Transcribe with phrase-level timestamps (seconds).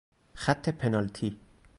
[0.33, 1.37] خط پنالتی